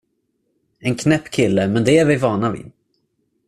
En 0.79 0.95
knäpp 0.95 1.29
kille, 1.29 1.67
men 1.67 1.83
det 1.83 1.97
är 1.97 2.05
vi 2.05 2.15
vana 2.17 2.51
vid. 2.51 2.71